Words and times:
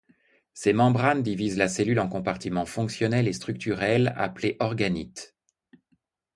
Ces 0.55 0.73
membranes 0.73 1.21
divisent 1.21 1.59
la 1.59 1.67
cellule 1.67 1.99
en 1.99 2.07
compartiments 2.09 2.65
fonctionnels 2.65 3.27
et 3.27 3.33
structurels 3.33 4.15
appelés 4.17 4.57
organites. 4.59 5.35